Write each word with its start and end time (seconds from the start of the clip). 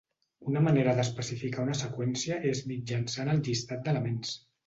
Una 0.51 0.61
manera 0.67 0.93
d'especificar 0.99 1.65
una 1.65 1.75
seqüència 1.81 2.39
és 2.53 2.63
mitjançant 2.71 3.31
el 3.35 3.43
llistat 3.49 3.87
d'elements. 3.89 4.35